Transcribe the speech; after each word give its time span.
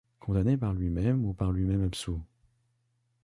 Condamné 0.19 0.57
par 0.57 0.73
lui-même 0.73 1.23
ou 1.25 1.33
par 1.35 1.51
lui-même 1.51 1.83
absous; 1.83 2.19